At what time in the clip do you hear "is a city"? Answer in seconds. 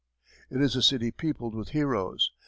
0.61-1.11